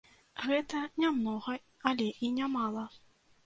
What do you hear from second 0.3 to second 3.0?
Гэта не многа, але і не мала.